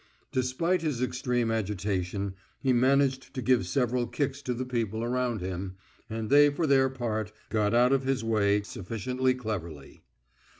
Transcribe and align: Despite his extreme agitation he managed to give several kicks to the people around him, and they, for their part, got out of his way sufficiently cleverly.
Despite 0.31 0.81
his 0.81 0.99
extreme 0.99 1.51
agitation 1.51 2.33
he 2.59 2.73
managed 2.73 3.35
to 3.35 3.39
give 3.43 3.67
several 3.67 4.07
kicks 4.07 4.41
to 4.41 4.55
the 4.55 4.65
people 4.65 5.03
around 5.03 5.41
him, 5.41 5.75
and 6.09 6.31
they, 6.31 6.49
for 6.49 6.65
their 6.65 6.89
part, 6.89 7.31
got 7.49 7.75
out 7.75 7.91
of 7.91 8.01
his 8.01 8.23
way 8.23 8.63
sufficiently 8.63 9.35
cleverly. 9.35 10.01